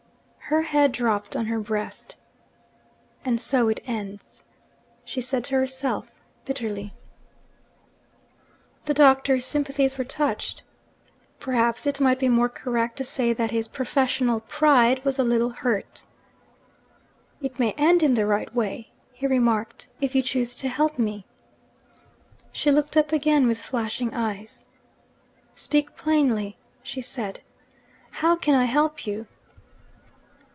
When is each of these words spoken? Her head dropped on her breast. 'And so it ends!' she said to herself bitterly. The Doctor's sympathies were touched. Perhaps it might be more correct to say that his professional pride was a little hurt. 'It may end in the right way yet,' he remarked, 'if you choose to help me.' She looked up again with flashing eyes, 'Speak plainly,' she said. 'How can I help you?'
Her 0.51 0.63
head 0.63 0.91
dropped 0.91 1.37
on 1.37 1.45
her 1.45 1.61
breast. 1.61 2.17
'And 3.23 3.39
so 3.39 3.69
it 3.69 3.79
ends!' 3.85 4.43
she 5.05 5.21
said 5.21 5.45
to 5.45 5.55
herself 5.55 6.21
bitterly. 6.43 6.91
The 8.83 8.93
Doctor's 8.93 9.45
sympathies 9.45 9.97
were 9.97 10.03
touched. 10.03 10.61
Perhaps 11.39 11.87
it 11.87 12.01
might 12.01 12.19
be 12.19 12.27
more 12.27 12.49
correct 12.49 12.97
to 12.97 13.05
say 13.05 13.31
that 13.31 13.51
his 13.51 13.69
professional 13.69 14.41
pride 14.41 15.05
was 15.05 15.17
a 15.17 15.23
little 15.23 15.51
hurt. 15.51 16.03
'It 17.41 17.57
may 17.57 17.71
end 17.77 18.03
in 18.03 18.15
the 18.15 18.25
right 18.25 18.53
way 18.53 18.89
yet,' 19.13 19.19
he 19.19 19.27
remarked, 19.27 19.87
'if 20.01 20.13
you 20.13 20.21
choose 20.21 20.53
to 20.57 20.67
help 20.67 20.99
me.' 20.99 21.25
She 22.51 22.71
looked 22.71 22.97
up 22.97 23.13
again 23.13 23.47
with 23.47 23.61
flashing 23.61 24.13
eyes, 24.13 24.65
'Speak 25.55 25.95
plainly,' 25.95 26.57
she 26.83 27.01
said. 27.01 27.39
'How 28.09 28.35
can 28.35 28.53
I 28.53 28.65
help 28.65 29.07
you?' 29.07 29.27